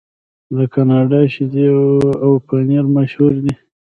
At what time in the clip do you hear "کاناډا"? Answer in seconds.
0.73-1.21